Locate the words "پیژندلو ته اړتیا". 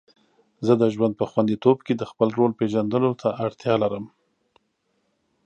2.59-3.73